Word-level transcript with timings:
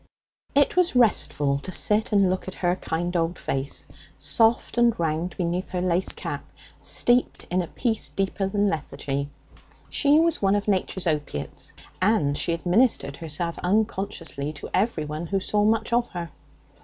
It 0.55 0.75
was 0.75 0.95
restful 0.95 1.59
to 1.59 1.71
sit 1.71 2.11
and 2.11 2.27
look 2.27 2.47
at 2.47 2.55
her 2.65 2.75
kind 2.75 3.15
old 3.15 3.37
face, 3.37 3.85
soft 4.17 4.79
and 4.79 4.99
round 4.99 5.37
beneath 5.37 5.69
her 5.69 5.79
lace 5.79 6.09
cap, 6.11 6.43
steeped 6.79 7.45
in 7.51 7.61
a 7.61 7.67
peace 7.67 8.09
deeper 8.09 8.47
than 8.47 8.67
lethargy. 8.67 9.29
She 9.91 10.19
was 10.19 10.41
one 10.41 10.55
of 10.55 10.67
nature's 10.67 11.05
opiates, 11.05 11.73
and 12.01 12.35
she 12.35 12.51
administered 12.53 13.17
herself 13.17 13.59
unconsciously 13.59 14.51
to 14.53 14.71
everyone 14.73 15.27
who 15.27 15.39
saw 15.39 15.63
much 15.63 15.93
of 15.93 16.07
her. 16.07 16.31